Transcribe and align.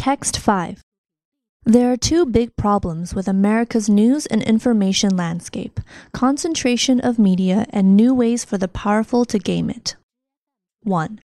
Text 0.00 0.38
5. 0.38 0.82
There 1.66 1.92
are 1.92 1.96
two 1.98 2.24
big 2.24 2.56
problems 2.56 3.14
with 3.14 3.28
America's 3.28 3.86
news 3.90 4.24
and 4.24 4.42
information 4.42 5.14
landscape 5.14 5.78
concentration 6.14 7.00
of 7.00 7.18
media 7.18 7.66
and 7.68 7.94
new 7.94 8.14
ways 8.14 8.42
for 8.42 8.56
the 8.56 8.66
powerful 8.66 9.26
to 9.26 9.38
game 9.38 9.68
it. 9.68 9.96
1. 10.84 11.20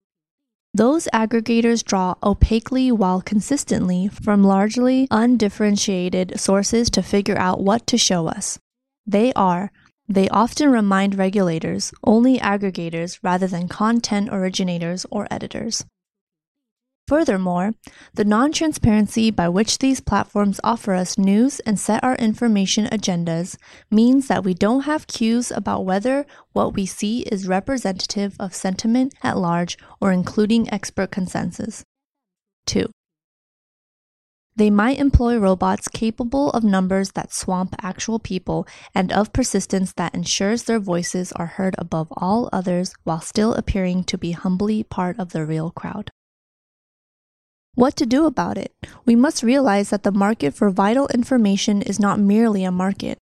Those 0.75 1.07
aggregators 1.15 1.85
draw 1.85 2.17
opaquely 2.21 2.91
while 2.91 3.23
consistently 3.23 4.09
from 4.09 4.43
largely 4.43 5.07
undifferentiated 5.09 6.41
sources 6.41 6.91
to 6.91 7.01
figure 7.01 7.39
out 7.39 7.61
what 7.61 7.87
to 7.87 7.97
show 7.97 8.27
us. 8.27 8.59
They 9.07 9.33
are, 9.35 9.71
they 10.09 10.29
often 10.31 10.73
remind 10.73 11.15
regulators, 11.15 11.93
only 12.03 12.39
aggregators 12.39 13.21
rather 13.23 13.47
than 13.47 13.69
content 13.69 14.31
originators 14.33 15.07
or 15.13 15.29
editors. 15.31 15.85
Furthermore, 17.07 17.73
the 18.15 18.25
non 18.25 18.51
transparency 18.51 19.31
by 19.31 19.47
which 19.51 19.79
these 19.79 20.01
platforms 20.01 20.59
offer 20.65 20.95
us 20.95 21.19
news 21.19 21.61
and 21.61 21.79
set 21.79 22.03
our 22.03 22.15
information 22.15 22.87
agendas 22.87 23.59
means 23.91 24.27
that 24.29 24.43
we 24.43 24.55
don't 24.55 24.83
have 24.83 25.07
cues 25.07 25.51
about 25.51 25.85
whether 25.85 26.25
what 26.55 26.73
we 26.73 26.87
see 26.87 27.21
is 27.23 27.47
representative 27.47 28.35
of 28.41 28.55
sentiment 28.55 29.15
at 29.23 29.37
large 29.37 29.77
or 30.01 30.13
including 30.13 30.73
expert 30.73 31.11
consensus. 31.11 31.85
2. 32.67 32.87
They 34.57 34.71
might 34.71 34.99
employ 34.99 35.37
robots 35.37 35.89
capable 35.89 36.51
of 36.53 36.65
numbers 36.65 37.13
that 37.13 37.35
swamp 37.35 37.75
actual 37.83 38.19
people 38.19 38.67
and 38.95 39.13
of 39.13 39.33
persistence 39.35 39.93
that 39.95 40.15
ensures 40.15 40.63
their 40.63 40.79
voices 40.79 41.33
are 41.33 41.59
heard 41.59 41.75
above 41.77 42.09
all 42.13 42.49
others 42.51 42.95
while 43.03 43.21
still 43.21 43.53
appearing 43.53 44.05
to 44.05 44.17
be 44.17 44.33
humbly 44.33 44.83
part 44.83 45.19
of 45.19 45.33
the 45.33 45.45
real 45.45 45.71
crowd. 45.71 46.11
What 47.75 47.97
to 47.97 48.07
do 48.07 48.25
about 48.25 48.57
it? 48.57 48.73
We 49.05 49.17
must 49.17 49.43
realize 49.43 49.91
that 49.91 50.05
the 50.05 50.13
market 50.13 50.55
for 50.55 50.71
vital 50.71 51.09
information 51.09 51.83
is 51.83 51.99
not 51.99 52.21
merely 52.21 52.63
a 52.63 52.71
market. 52.71 53.19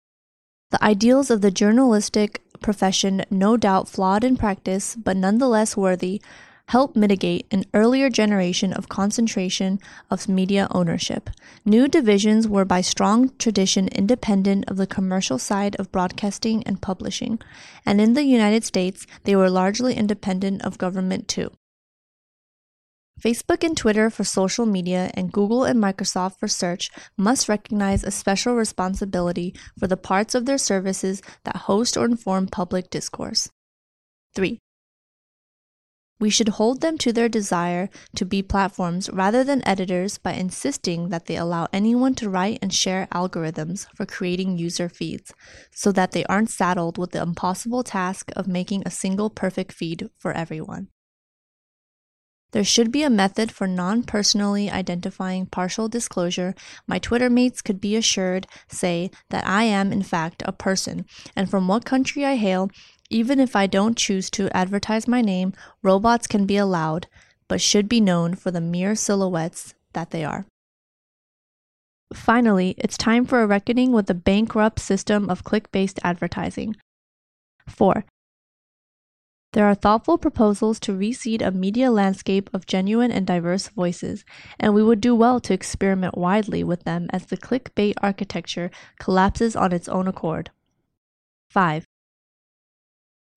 The 0.72 0.82
ideals 0.82 1.30
of 1.30 1.42
the 1.42 1.52
journalistic 1.52 2.42
profession, 2.62 3.26
no 3.30 3.58
doubt 3.58 3.90
flawed 3.90 4.24
in 4.24 4.38
practice, 4.38 4.96
but 4.96 5.18
nonetheless 5.18 5.76
worthy, 5.76 6.22
help 6.70 6.96
mitigate 6.96 7.46
an 7.52 7.66
earlier 7.74 8.10
generation 8.10 8.72
of 8.72 8.88
concentration 8.88 9.80
of 10.10 10.30
media 10.30 10.68
ownership. 10.72 11.30
New 11.66 11.90
divisions 11.90 12.48
were 12.48 12.66
by 12.66 12.80
strong 12.80 13.32
tradition 13.38 13.90
independent 13.90 14.64
of 14.70 14.78
the 14.78 14.88
commercial 14.88 15.38
side 15.38 15.76
of 15.76 15.92
broadcasting 15.92 16.64
and 16.64 16.82
publishing, 16.82 17.40
and 17.86 18.00
in 18.00 18.14
the 18.14 18.24
United 18.24 18.64
States, 18.64 19.06
they 19.24 19.36
were 19.36 19.50
largely 19.50 19.94
independent 19.94 20.62
of 20.64 20.78
government 20.78 21.28
too. 21.28 21.52
Facebook 23.20 23.64
and 23.64 23.76
Twitter 23.76 24.10
for 24.10 24.24
social 24.24 24.66
media 24.66 25.10
and 25.16 25.32
Google 25.32 25.64
and 25.64 25.82
Microsoft 25.82 26.38
for 26.38 26.48
search 26.48 26.92
must 27.18 27.50
recognize 27.50 28.04
a 28.04 28.12
special 28.12 28.54
responsibility 28.54 29.56
for 29.80 29.88
the 29.88 29.98
parts 29.98 30.36
of 30.36 30.46
their 30.46 30.60
services 30.60 31.22
that 31.44 31.66
host 31.68 31.98
or 31.98 32.06
inform 32.06 32.48
public 32.48 32.92
discourse. 32.92 33.50
3. 34.36 34.60
We 36.20 36.30
should 36.32 36.50
hold 36.50 36.82
them 36.82 36.98
to 37.00 37.14
their 37.14 37.30
desire 37.30 37.90
to 38.16 38.26
be 38.26 38.42
platforms 38.42 39.10
rather 39.12 39.44
than 39.44 39.68
editors 39.68 40.18
by 40.18 40.34
insisting 40.34 41.10
that 41.10 41.26
they 41.26 41.38
allow 41.38 41.68
anyone 41.72 42.16
to 42.16 42.30
write 42.30 42.60
and 42.62 42.74
share 42.74 43.08
algorithms 43.14 43.88
for 43.96 44.06
creating 44.06 44.58
user 44.58 44.90
feeds, 44.90 45.34
so 45.72 45.92
that 45.92 46.12
they 46.12 46.24
aren't 46.26 46.50
saddled 46.50 46.98
with 46.98 47.12
the 47.12 47.22
impossible 47.22 47.84
task 47.84 48.32
of 48.36 48.48
making 48.48 48.82
a 48.86 48.92
single 48.92 49.30
perfect 49.30 49.72
feed 49.72 50.10
for 50.18 50.34
everyone. 50.34 50.88
There 52.52 52.64
should 52.64 52.92
be 52.92 53.04
a 53.04 53.10
method 53.10 53.52
for 53.52 53.68
non 53.68 54.04
personally 54.04 54.72
identifying 54.72 55.48
partial 55.48 55.90
disclosure. 55.90 56.56
My 56.88 56.98
Twitter 56.98 57.30
mates 57.30 57.62
could 57.62 57.82
be 57.82 57.96
assured, 57.96 58.48
say, 58.70 59.12
that 59.30 59.46
I 59.46 59.64
am, 59.64 59.92
in 59.92 60.02
fact, 60.02 60.42
a 60.46 60.54
person, 60.54 61.06
and 61.36 61.50
from 61.50 61.68
what 61.68 61.86
country 61.86 62.26
I 62.26 62.36
hail, 62.36 62.70
even 63.10 63.40
if 63.40 63.56
I 63.56 63.68
don't 63.68 63.98
choose 63.98 64.30
to 64.32 64.56
advertise 64.56 65.08
my 65.08 65.22
name, 65.22 65.54
robots 65.84 66.28
can 66.28 66.46
be 66.46 66.58
allowed, 66.58 67.08
but 67.48 67.62
should 67.62 67.90
be 67.90 68.02
known 68.02 68.36
for 68.36 68.52
the 68.52 68.62
mere 68.62 68.96
silhouettes 68.96 69.74
that 69.94 70.12
they 70.12 70.24
are. 70.24 70.46
Finally, 72.14 72.76
it's 72.78 72.98
time 72.98 73.26
for 73.26 73.42
a 73.42 73.48
reckoning 73.48 73.92
with 73.92 74.08
the 74.08 74.14
bankrupt 74.14 74.80
system 74.80 75.30
of 75.30 75.44
click 75.44 75.72
based 75.72 76.00
advertising. 76.04 76.76
4. 77.68 78.06
There 79.58 79.66
are 79.66 79.74
thoughtful 79.74 80.20
proposals 80.20 80.80
to 80.82 80.92
reseed 80.92 81.42
a 81.42 81.50
media 81.50 81.90
landscape 81.90 82.48
of 82.54 82.68
genuine 82.68 83.10
and 83.10 83.26
diverse 83.26 83.70
voices, 83.70 84.24
and 84.60 84.76
we 84.76 84.84
would 84.84 85.02
do 85.02 85.16
well 85.16 85.40
to 85.40 85.52
experiment 85.52 86.16
widely 86.16 86.64
with 86.64 86.84
them 86.84 87.08
as 87.10 87.26
the 87.26 87.38
clickbait 87.38 87.96
architecture 88.00 88.70
collapses 89.00 89.56
on 89.56 89.72
its 89.72 89.90
own 89.90 90.08
accord. 90.08 90.52
5. 91.50 91.88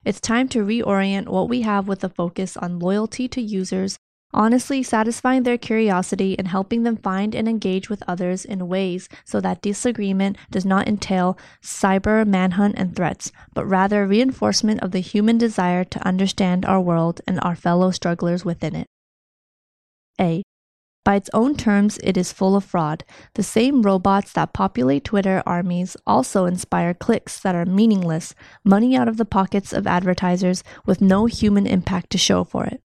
It's 0.05 0.21
time 0.21 0.47
to 0.49 0.63
reorient 0.63 1.27
what 1.27 1.49
we 1.49 1.61
have 1.61 1.87
with 1.87 2.03
a 2.03 2.09
focus 2.09 2.55
on 2.55 2.77
loyalty 2.77 3.27
to 3.27 3.41
users 3.41 3.97
honestly 4.33 4.83
satisfying 4.83 5.43
their 5.43 5.57
curiosity 5.57 6.37
and 6.37 6.47
helping 6.47 6.83
them 6.83 6.97
find 6.97 7.35
and 7.35 7.47
engage 7.47 7.89
with 7.89 8.03
others 8.07 8.45
in 8.45 8.67
ways 8.67 9.09
so 9.25 9.41
that 9.41 9.61
disagreement 9.61 10.37
does 10.49 10.65
not 10.65 10.87
entail 10.87 11.37
cyber 11.61 12.25
manhunt 12.25 12.75
and 12.77 12.95
threats, 12.95 13.31
but 13.53 13.65
rather 13.65 14.05
reinforcement 14.07 14.81
of 14.81 14.91
the 14.91 14.99
human 14.99 15.37
desire 15.37 15.83
to 15.83 16.05
understand 16.07 16.65
our 16.65 16.81
world 16.81 17.21
and 17.27 17.39
our 17.41 17.55
fellow 17.55 17.91
strugglers 17.91 18.45
within 18.45 18.75
it. 18.75 18.87
A. 20.19 20.43
By 21.03 21.15
its 21.15 21.31
own 21.33 21.55
terms, 21.55 21.97
it 22.03 22.15
is 22.15 22.31
full 22.31 22.55
of 22.55 22.63
fraud. 22.63 23.03
The 23.33 23.41
same 23.41 23.81
robots 23.81 24.33
that 24.33 24.53
populate 24.53 25.03
Twitter 25.03 25.41
armies 25.47 25.97
also 26.05 26.45
inspire 26.45 26.93
clicks 26.93 27.39
that 27.39 27.55
are 27.55 27.65
meaningless, 27.65 28.35
money 28.63 28.95
out 28.95 29.07
of 29.07 29.17
the 29.17 29.25
pockets 29.25 29.73
of 29.73 29.87
advertisers 29.87 30.63
with 30.85 31.01
no 31.01 31.25
human 31.25 31.65
impact 31.65 32.11
to 32.11 32.19
show 32.19 32.43
for 32.43 32.65
it. 32.65 32.81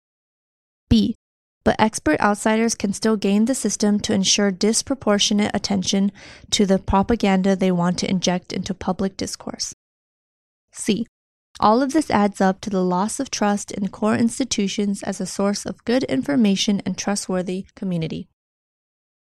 B 0.89 1.15
but 1.63 1.75
expert 1.79 2.19
outsiders 2.19 2.75
can 2.75 2.93
still 2.93 3.15
game 3.15 3.45
the 3.45 3.55
system 3.55 3.99
to 3.99 4.13
ensure 4.13 4.51
disproportionate 4.51 5.51
attention 5.53 6.11
to 6.49 6.65
the 6.65 6.79
propaganda 6.79 7.55
they 7.55 7.71
want 7.71 7.99
to 7.99 8.09
inject 8.09 8.51
into 8.51 8.73
public 8.73 9.17
discourse. 9.17 9.73
C. 10.71 11.05
All 11.59 11.81
of 11.81 11.93
this 11.93 12.09
adds 12.09 12.41
up 12.41 12.61
to 12.61 12.69
the 12.69 12.83
loss 12.83 13.19
of 13.19 13.29
trust 13.29 13.71
in 13.71 13.89
core 13.89 14.15
institutions 14.15 15.03
as 15.03 15.21
a 15.21 15.25
source 15.25 15.65
of 15.65 15.85
good 15.85 16.03
information 16.05 16.81
and 16.85 16.97
trustworthy 16.97 17.65
community. 17.75 18.27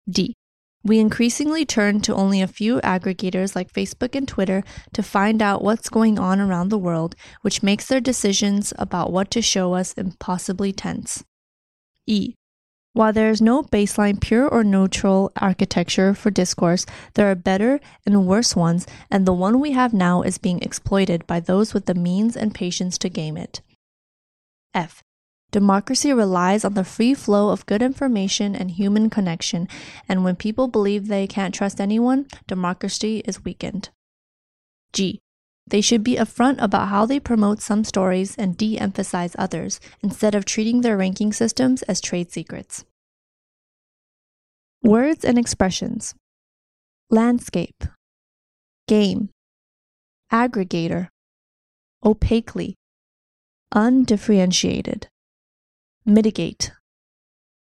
D. 0.09 0.35
We 0.85 1.01
increasingly 1.01 1.67
turn 1.67 2.01
to 2.03 2.15
only 2.15 2.41
a 2.41 2.47
few 2.47 2.81
aggregators 2.83 3.57
like 3.57 3.73
Facebook 3.73 4.15
and 4.15 4.29
Twitter 4.29 4.63
to 4.93 5.03
find 5.03 5.43
out 5.43 5.65
what's 5.65 5.89
going 5.89 6.19
on 6.19 6.39
around 6.39 6.69
the 6.69 6.79
world, 6.79 7.17
which 7.43 7.65
makes 7.65 7.87
their 7.87 8.01
decisions 8.01 8.73
about 8.79 9.13
what 9.13 9.31
to 9.33 9.43
show 9.43 9.75
us 9.75 9.93
impossibly 9.95 10.73
tense. 10.73 11.25
E. 12.09 12.35
While 12.95 13.13
there 13.13 13.31
is 13.31 13.41
no 13.41 13.63
baseline 13.63 14.21
pure 14.21 14.49
or 14.49 14.65
neutral 14.65 15.31
architecture 15.37 16.15
for 16.15 16.31
discourse, 16.31 16.87
there 17.15 17.31
are 17.31 17.37
better 17.37 17.79
and 18.05 18.27
worse 18.27 18.57
ones, 18.57 18.87
and 19.11 19.25
the 19.25 19.33
one 19.33 19.61
we 19.61 19.73
have 19.73 19.93
now 19.93 20.23
is 20.23 20.39
being 20.39 20.61
exploited 20.63 21.27
by 21.27 21.39
those 21.39 21.75
with 21.75 21.87
the 21.87 21.95
means 21.95 22.37
and 22.37 22.55
patience 22.55 22.99
to 22.99 23.09
game 23.09 23.37
it. 23.37 23.61
F. 24.75 25.03
Democracy 25.51 26.13
relies 26.13 26.65
on 26.65 26.75
the 26.75 26.85
free 26.85 27.15
flow 27.15 27.51
of 27.51 27.67
good 27.67 27.83
information 27.83 28.57
and 28.57 28.73
human 28.73 29.11
connection, 29.11 29.69
and 30.09 30.25
when 30.25 30.35
people 30.35 30.67
believe 30.67 31.07
they 31.07 31.27
can't 31.27 31.55
trust 31.55 31.81
anyone, 31.81 32.27
democracy 32.47 33.23
is 33.25 33.45
weakened. 33.45 33.91
G. 34.93 35.21
They 35.71 35.83
should 35.83 36.03
be 36.03 36.17
upfront 36.17 36.63
about 36.63 36.89
how 36.89 37.05
they 37.05 37.21
promote 37.21 37.61
some 37.61 37.85
stories 37.85 38.35
and 38.37 38.57
de 38.57 38.79
emphasize 38.79 39.37
others, 39.39 39.81
instead 40.03 40.35
of 40.35 40.47
treating 40.47 40.81
their 40.81 40.97
ranking 40.97 41.33
systems 41.33 41.83
as 41.83 42.01
trade 42.01 42.33
secrets. 42.33 42.85
Words 44.83 45.25
and 45.25 45.39
expressions. 45.39 46.15
Landscape, 47.11 47.85
Game, 48.87 49.29
Aggregator, 50.33 51.09
Opaquely, 52.05 52.75
Undifferentiated, 53.75 55.09
Mitigate, 56.07 56.73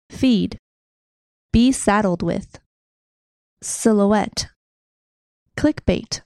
Feed, 0.10 0.58
Be 1.54 1.72
saddled 1.72 2.24
with, 2.24 2.60
Silhouette, 3.62 4.48
Clickbait 5.56 6.22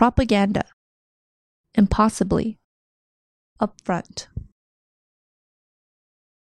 propaganda, 0.00 0.64
impossibly, 1.74 2.58
upfront. 3.60 4.28